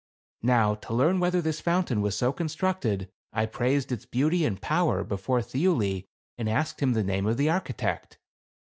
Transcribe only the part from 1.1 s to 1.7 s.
whether this